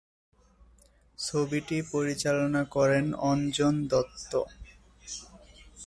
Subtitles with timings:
[1.19, 4.31] ছবিটি পরিচালনা করেন অঞ্জন দত্ত।